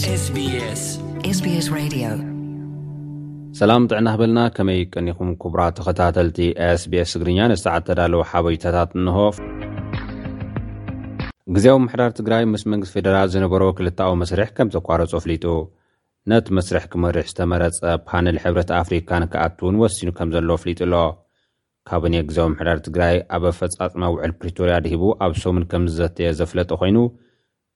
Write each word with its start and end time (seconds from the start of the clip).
ስ 0.00 0.12
ሰላም 3.58 3.82
ጥዕና 3.90 4.06
ህበልና 4.14 4.40
ከመይ 4.56 4.80
ቅኒኹም 4.94 5.30
ክቡራ 5.42 5.60
ተኸታተልቲ 5.76 6.38
sbስ 6.80 7.10
ትግርኛ 7.14 7.38
ንዝተዓተዳለዎ 7.52 8.20
ሓበይታታት 8.30 8.90
እንሆፍ 8.98 9.36
ግዜዊ 11.56 11.74
ምሕዳር 11.86 12.10
ትግራይ 12.18 12.44
ምስ 12.52 12.64
መንግስት 12.74 12.94
ፌደራል 12.98 13.28
ዝነበሮ 13.34 13.62
ክልታዊ 13.80 14.14
መስርሕ 14.22 14.50
ከም 14.58 14.70
ዘኳረጹ 14.76 15.12
ኣፍሊጡ 15.20 15.44
ነቲ 16.32 16.46
መስርሕ 16.58 16.86
ክመርሕ 16.94 17.26
ዝተመረጸ 17.32 17.80
ፓነል 18.10 18.38
ሕብረት 18.44 18.72
ኣፍሪካን 18.82 19.26
ክኣትእውን 19.34 19.80
ወሲኑ 19.82 20.12
ከም 20.20 20.30
ዘሎ 20.36 20.50
ኣፍሊጡ 20.60 20.80
ኣሎ 20.88 20.94
ካበኡ 21.90 22.10
ን 22.14 22.24
ግዜዊ 22.30 22.46
ምሕዳር 22.54 22.80
ትግራይ 22.88 23.16
ኣበ 23.38 23.44
ፈጻጽሚ 23.60 24.02
ውዕል 24.16 24.34
ፕሪቶርያ 24.40 24.76
ድሂቡ 24.86 25.04
ኣብ 25.26 25.34
ሶሙን 25.44 25.66
ከምዘተየ 25.72 26.30
ዘፍለጠ 26.40 26.70
ዀይኑ 26.82 26.98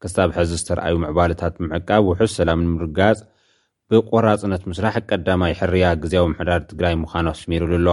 ክሳብ 0.03 0.31
ሕዚ 0.37 0.51
ዝተረኣዩ 0.61 0.95
ምዕባልታት 1.03 1.55
ምዕቃብ 1.69 2.03
ውሑስ 2.09 2.33
ሰላም 2.39 2.61
ንምርጋጽ 2.67 3.19
ብቈራጽነት 3.91 4.63
ምስራሕ 4.71 4.95
ቀዳማይ 5.11 5.53
ሕርያ 5.61 5.85
ግዜያዊ 6.03 6.27
ምሕዳር 6.33 6.61
ትግራይ 6.71 6.95
ምዃኖ 7.03 7.27
ኣስሚሩሉኣሎ 7.35 7.89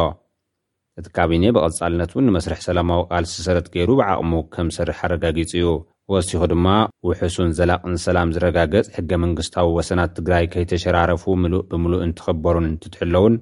እቲ 0.99 1.07
ካቢነ 1.17 1.43
ብቐጻልነት 1.55 2.11
እውን 2.13 2.25
ንመስርሕ 2.29 2.59
ሰላማዊ 2.67 3.01
ቓልሲ 3.11 3.33
ሰረት 3.47 3.67
ገይሩ 3.75 3.89
ብዓቕሙ 3.99 4.31
ከም 4.53 4.67
ዝሰርሕ 4.73 4.99
ኣረጋጊጹ 5.07 5.51
እዩ 5.59 5.69
ወሲኹ 6.13 6.41
ድማ 6.51 6.67
ውሑሱን 7.07 7.49
ዘላቕን 7.59 7.95
ሰላም 8.07 8.31
ዝረጋገጽ 8.35 8.87
ሕገ 8.97 9.11
መንግስታዊ 9.23 9.67
ወሰናት 9.77 10.11
ትግራይ 10.17 10.45
ከይተሸራረፉ 10.55 11.23
ምሉእ 11.43 11.63
ብምሉእ 11.71 12.03
እንትኽበሩን 12.07 12.67
እንትትሕለውን 12.71 13.35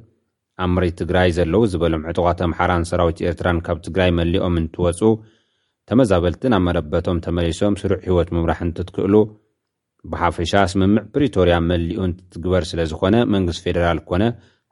ኣ 0.62 0.66
ምሪት 0.76 0.96
ትግራይ 1.02 1.30
ዘለዉ 1.40 1.64
ዝበሎም 1.74 2.06
ዕጡቓት 2.12 2.42
ኣምሓራን 2.48 2.84
ሰራዊት 2.92 3.22
ኤርትራን 3.32 3.60
ካብ 3.68 3.78
ትግራይ 3.88 4.12
መሊኦም 4.20 4.58
እንትወጹ 4.64 5.00
ተመዛበልቲ 5.94 6.42
ኣብ 6.56 6.62
መረበቶም 6.66 7.18
ተመሊሶም 7.24 7.74
ስሩዕ 7.80 7.98
ህይወት 8.08 8.28
ምምራሕ 8.36 8.60
ንትትክእሉ 8.68 9.16
ብሓፈሻ 10.12 10.52
ስምምዕ 10.72 11.02
ፕሪቶርያ 11.16 11.56
መሊኡ 11.70 12.00
ን 12.10 12.14
ትትግበር 12.20 12.64
ስለ 12.70 12.80
ዝዀነ 12.92 13.16
መንግስቲ 13.34 13.62
ፌደራል 13.66 14.00
ኰነ 14.12 14.24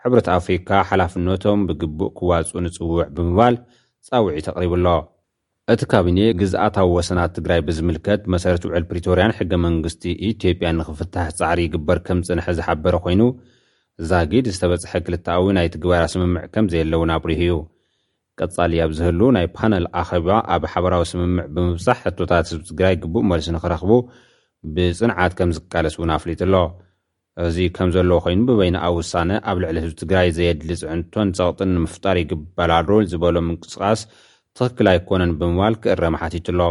ሕብረት 0.04 0.28
ኣፍሪካ 0.36 0.70
ሓላፍነቶም 0.90 1.64
ብግቡእ 1.70 2.12
ኪዋጽኡ 2.20 2.56
ንጽዉዕ 2.66 3.00
ብምባል 3.18 3.56
ጻውዒ 4.10 4.36
ተቕሪቡ 4.48 4.72
ኣሎ 4.78 4.88
እቲ 5.74 5.82
ካብነ 5.94 6.18
ግዝኣታዊ 6.42 6.88
ወሰናት 6.98 7.34
ትግራይ 7.38 7.60
ብዝምልከት 7.70 8.22
መሰረት 8.36 8.64
ውዕል 8.70 8.86
ፕሪቶርያን 8.92 9.36
ሕገ 9.40 9.52
መንግስቲ 9.66 10.04
ኢትዮጵያ 10.30 10.70
ንኽፍታሕ 10.80 11.28
ጻዕሪ 11.42 11.60
ይግበር 11.68 12.00
ከም 12.08 12.22
ጽንሐ 12.30 12.48
ዝሓበረ 12.60 12.96
ዀይኑ 13.08 13.22
ዛጊድ 14.12 14.48
ዝተበጽሐ 14.56 14.94
ክልታዊ 15.08 15.46
ናይ 15.60 15.70
ትግበራ 15.76 16.02
ስምምዕ 16.16 16.44
ከም 16.56 16.66
ዘየለዉናብሪህ 16.74 17.42
እዩ 17.50 17.54
ቀጻሊ 18.42 18.74
ኣብ 18.86 18.92
ዚህሉ 18.98 19.20
ናይ 19.36 19.46
ፓነል 19.56 19.86
ኣኼባ 20.02 20.28
ኣብ 20.56 20.64
ሓበራዊ 20.74 21.04
ስምምዕ 21.12 21.42
ብምብዛሕ 21.54 21.98
ሕቶታት 22.06 22.46
ህዝቢ 22.52 22.64
ትግራይ 22.70 22.96
ግቡእ 23.04 23.26
መልሲ 23.32 23.48
ንኽረኽቡ 23.56 23.92
ብጽንዓት 24.76 25.34
ከም 25.40 25.50
ዝቃለስ 25.58 25.96
እውን 25.98 26.12
ኣፍሊጡ 26.18 26.40
ኣሎ 26.48 26.56
እዚ 27.48 27.58
ከም 27.76 27.90
ዘለዎ 27.96 28.18
ኮይኑ 28.26 28.40
ብበይናኣብ 28.50 28.94
ውሳነ 29.02 29.32
ኣብ 29.50 29.58
ልዕሊ 29.64 29.78
ህዝቢ 29.86 29.96
ትግራይ 30.04 30.28
ዘየድሊ 30.38 30.70
ፅዕንቶን 30.82 31.30
ጸቕጥን 31.38 31.70
ንምፍጣር 31.78 32.18
ይግበላሉ 32.22 32.90
ዝበሎም 33.12 33.46
ምንቅስቓስ 33.50 34.00
ትኽክል 34.58 34.88
ኣይኮነን 34.94 35.32
ብምባል 35.42 35.76
ክእረም 35.84 36.18
ሓቲት 36.22 36.48
ኣሎ 36.54 36.62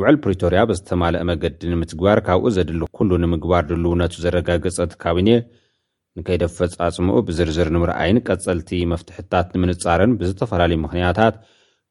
ውዕል 0.00 0.16
ፕሪቶርያ 0.24 0.60
ብዝተማልእ 0.68 1.24
መገዲ 1.30 1.60
ንምትግባር 1.72 2.18
ካብኡ 2.26 2.46
ዜድሊ 2.58 2.82
ኩሉ 2.96 3.10
ንምግባር 3.24 3.64
ድልውነቱ 3.70 4.14
ዘረጋገጸት 4.24 4.92
ካብነ 5.02 5.28
ንከይደፈፃጽሙኡ 6.18 7.18
ብዝርዝር 7.28 7.68
ንምርኣይን 7.74 8.16
ቀጸልቲ 8.28 8.70
መፍትሕታት 8.92 9.46
ንምንጻርን 9.54 10.10
ብዝተፈላለዩ 10.20 10.78
ምኽንያታት 10.82 11.34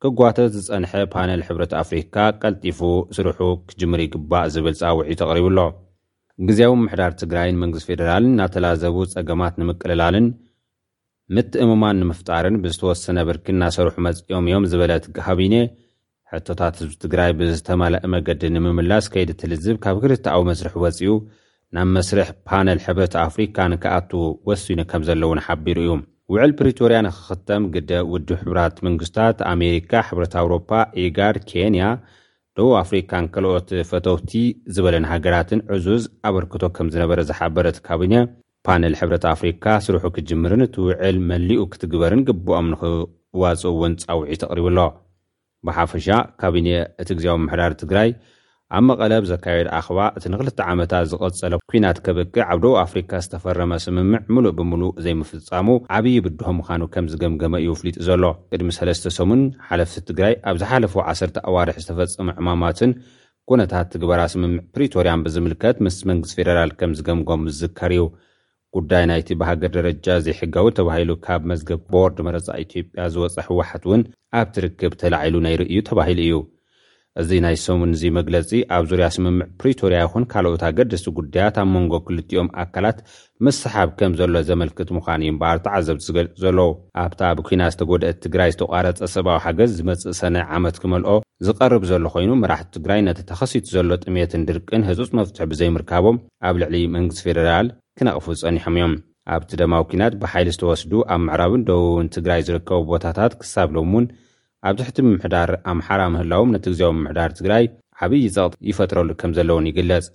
ክጓተት 0.03 0.52
ዝጸንሐ 0.58 0.91
ፓነል 1.13 1.41
ሕብረት 1.47 1.72
ኣፍሪካ 1.83 2.16
ቀልጢፉ 2.41 2.80
ስርሑ 3.16 3.39
ክጅምሪ 3.69 4.02
ግባእ 4.13 4.45
ዝብል 4.53 4.75
ፃውዒ 4.81 5.09
ተቕሪቡ 5.22 5.45
ኣሎ 5.52 5.59
ግዜያዊ 6.47 6.73
ምሕዳር 6.83 7.11
ትግራይን 7.22 7.59
መንግስት 7.63 7.88
ፌደራልን 7.89 8.31
እናተላዘቡ 8.36 8.95
ጸገማት 9.13 9.56
ንምቅልላልን 9.62 10.28
ምትእሞማን 11.35 12.00
ንምፍጣርን 12.03 12.56
ብዝተወሰነ 12.63 13.19
ብርኪ 13.28 13.46
እናሰርሑ 13.57 13.96
መፂኦም 14.07 14.47
እዮም 14.50 14.63
ዝበለት 14.72 15.06
ሃቢነየ 15.28 15.66
ሕቶታት 16.34 16.73
ህዝቢ 16.81 16.94
ትግራይ 17.06 17.31
ብዝተመልእ 17.40 18.03
መገዲ 18.16 18.41
ንምምላስ 18.56 19.06
ከይዲ 19.16 19.31
እትልዝብ 19.38 19.78
ካብ 19.85 19.96
ክልቲኣዊ 20.06 20.44
መስርሒ 20.50 20.73
ወፂኡ 20.85 21.13
ናብ 21.76 21.88
መስርሕ 21.96 22.30
ፓነል 22.48 22.80
ሕብረት 22.86 23.14
ኣፍሪካ 23.26 23.58
ን 23.72 23.76
ክኣት 23.84 24.09
ወሲኑ 24.48 24.80
ከም 24.92 25.02
ዘለዉን 25.08 25.40
ሓቢሩ 25.46 25.78
እዩ 25.84 25.92
ውዕል 26.34 26.52
ፕሪቶርያ 26.59 26.98
ንክኽተም 27.06 27.64
ግደ 27.76 27.92
ውድብ 28.14 28.38
ሕብራት 28.42 28.76
መንግስትታት 28.88 29.38
ኣሜሪካ 29.52 29.92
ሕብረት 30.08 30.34
ኣውሮፓ 30.42 30.70
ኢጋድ 31.04 31.38
ኬንያ 31.50 31.84
ደቡብ 32.58 32.74
ኣፍሪካን 32.82 33.26
ከልኦት 33.36 33.70
ፈተውቲ 33.92 34.32
ዝበለን 34.76 35.06
ሃገራትን 35.12 35.62
ዕዙዝ 35.76 36.04
ኣበርክቶ 36.30 36.62
ከም 36.78 36.90
ዝነበረ 36.96 37.20
ዝሓበረት 37.30 37.80
ካብነ 37.88 38.14
ፓነል 38.68 38.96
ሕብረት 39.03 39.24
ኣፍሪካ 39.34 39.66
ስርሑ 39.88 40.03
ክጅምርን 40.18 40.64
እቲ 40.68 40.76
ውዕል 40.88 41.18
መሊኡ 41.32 41.62
ክትግበርን 41.74 42.26
ግብኦም 42.30 42.68
ንኽዋፅኡ 42.74 43.72
እውን 43.76 43.96
ጻውዒት 44.03 44.42
ተቕሪቡ 44.44 44.68
ኣሎ 44.74 44.80
ብሓፈሻ 45.70 46.08
ካቢን 46.44 46.68
እቲ 47.02 47.09
ግዜዊ 47.20 47.34
ምሕዳር 47.48 47.74
ትግራይ 47.84 48.12
ኣብ 48.78 48.84
መቐለ 48.90 49.12
ብዘካየድ 49.24 49.68
ኣኸባ 49.78 50.00
እቲ 50.18 50.24
ንኽልተ 50.34 50.59
ዓመታት 50.72 51.06
ዝቐጸለ 51.12 51.54
ኲናት 51.72 51.98
ኬበቂ 52.06 52.36
ኣብ 52.52 52.59
ደብ 52.64 52.74
ኣፍሪካ 52.84 53.12
ዝተፈረመ 53.24 53.72
ስምምዕ 53.86 54.22
ምሉእ 54.36 54.54
ብምሉእ 54.58 54.94
ዘይምፍጻሙ 55.06 55.68
ዓብዪ 55.96 56.14
ብድሆም 56.26 56.58
ምዃኑ 56.59 56.84
ከም 56.94 57.06
ዝገምገመ 57.14 57.54
እዩ 57.62 57.68
ውፍሉጡ 57.74 57.96
ዘሎ 58.09 58.24
ቅድሚ 58.52 58.70
3ለስተ 58.78 59.14
ሰሙን 59.18 59.42
ሓለፍቲ 59.72 60.04
ትግራይ 60.12 60.36
ኣብ 60.52 60.56
ዝሓለፈዎ 60.62 61.02
ዓሰርተ 61.14 61.36
ኣዋርሒ 61.52 61.76
ዝተፈጸሙ 61.86 62.28
ዕማማትን 62.44 62.94
ኵነታት 63.52 63.88
ትግበራ 63.96 64.20
ስምምዕ 64.36 64.62
ፕሪቶርያን 64.76 65.24
ብዝምልከት 65.26 65.78
ምስ 65.88 65.98
መንግስት 66.12 66.36
ፌደራል 66.40 66.72
ከም 66.80 66.94
ዝገምጎሙ 67.00 67.42
ዝዝከር 67.53 67.94
እዩ 67.98 68.06
ጕዳይ 68.78 69.06
ናይቲ 69.14 69.30
ብሃገር 69.44 69.72
ደረጃ 69.80 70.08
ዘይሕጋዊ 70.28 70.68
ተባሂሉ 70.80 71.12
ካብ 71.28 71.42
መዝገብ 71.53 71.82
ቦርድ 71.94 72.18
መረፃ 72.30 72.48
ኢትዮጵያ 72.66 73.09
ዝወፀ 73.16 73.36
ህወሓት 73.50 73.84
እውን 73.90 74.03
ኣብ 74.42 74.48
ትርክብ 74.58 74.94
ተላዒሉ 75.03 75.36
ናይ 75.48 75.56
ርእዩ 75.64 75.80
ተባሂሉ 75.92 76.22
እዩ 76.30 76.36
እዚ 77.22 77.29
ናይ 77.45 77.55
ሰሙን 77.63 77.94
እዙ 77.95 78.03
መግለጺ 78.17 78.49
ኣብ 78.75 78.83
ዙርያ 78.89 79.07
ስምምዕ 79.16 79.45
ፕሪቶርያ 79.61 79.97
ይኹን 80.03 80.25
ካልኦት 80.31 80.61
ኣገድሲቲ 80.67 81.07
ጉዳያት 81.17 81.55
ኣብ 81.61 81.67
መንጎ 81.75 81.94
ክልጥኦም 82.07 82.49
ኣካላት 82.63 82.97
ምሰሓብ 83.45 83.89
ከም 83.99 84.13
ዘሎ 84.19 84.33
ዘመልክት 84.49 84.89
ምዃን 84.97 85.23
እዩእበኣርቲዓዘብቲ 85.25 86.01
ዝገልጽ 86.09 86.31
ዘለዉ 86.44 86.69
ኣብታ 87.03 87.22
ብኩናት 87.39 87.73
ዝተጎደአት 87.75 88.17
ትግራይ 88.25 88.51
ዝተቋረፀ 88.55 89.01
ሰብዊ 89.16 89.33
ሓገዝ 89.45 89.72
ዝመፅእ 89.79 90.17
ሰነይ 90.22 90.45
ዓመት 90.59 90.77
ክመልኦ 90.83 91.16
ዝቐርብ 91.47 91.83
ዘሎ 91.91 92.03
ኮይኑ 92.16 92.31
መራሕቲ 92.44 92.72
ትግራይ 92.79 93.01
ነቲ 93.09 93.19
ተኸሲቱ 93.33 93.67
ዘሎ 93.75 93.89
ጥሜትን 94.05 94.45
ድርቅን 94.51 94.85
ህፁፅ 94.89 95.11
መፍትሑ 95.19 95.41
ብዘይምርካቦም 95.53 96.19
ኣብ 96.47 96.55
ልዕሊ 96.63 96.75
መንግስቲ 96.97 97.23
ፌደራል 97.28 97.67
ክነቕፉ 97.99 98.25
ዝጸኒሖም 98.39 98.75
እዮም 98.79 98.95
ኣብቲ 99.35 99.51
ደማዊ 99.61 99.83
ኪናት 99.91 100.13
ብሓይሊ 100.23 100.47
ዝተወስዱ 100.55 100.91
ኣብ 101.13 101.22
ምዕራብን 101.29 101.63
ደቡብን 101.69 102.07
ትግራይ 102.17 102.41
ዝርከቡ 102.47 102.81
ቦታታት 102.93 103.33
ክሳብሎም 103.43 103.91
እውን 103.95 104.05
ኣብ 104.69 104.75
ትሕቲ 104.79 104.97
ምምሕዳር 105.05 105.49
ኣምሓራ 105.72 106.01
ምህላዎም 106.13 106.51
ነቲ 106.55 106.66
ግዜም 106.73 106.95
ምምሕዳር 106.97 107.29
ትግራይ 107.38 107.63
ዓብዪ 108.05 108.23
ፀቕ 108.35 108.51
ይፈጥረሉ 108.69 109.09
ከም 109.22 109.31
ዘሎእውን 109.38 109.67
ይግለጽ 109.69 110.05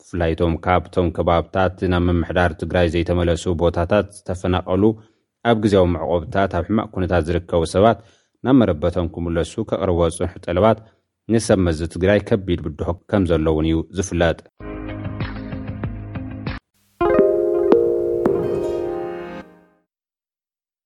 ብፍላይቶም 0.00 0.52
ካብቶም 0.64 1.06
ከባብታት 1.16 1.78
ናብ 1.92 2.04
ምምሕዳር 2.08 2.50
ትግራይ 2.62 2.86
ዘይተመለሱ 2.94 3.44
ቦታታት 3.62 4.06
ዝተፈናቐሉ 4.16 4.82
ኣብ 5.52 5.56
ግዜም 5.66 5.90
መዕቆብታት 5.96 6.52
ኣብ 6.58 6.64
ሕማቕ 6.68 6.88
ኩነታት 6.96 7.24
ዝርከቡ 7.28 7.62
ሰባት 7.74 7.98
ናብ 8.46 8.54
መረበቶም 8.62 9.08
ክምለሱ 9.14 9.52
ኬቕርቦ 9.70 9.98
ጽንሕ 10.18 10.34
ጠለባት 10.46 10.78
ንሰመዚ 11.34 11.78
ትግራይ 11.96 12.20
ከቢድ 12.30 12.60
ብድሆ 12.66 12.90
ከም 13.12 13.22
ዘሎ 13.32 13.46
እውን 13.54 13.68
እዩ 13.72 13.78
ዝፍለጥ 13.98 14.38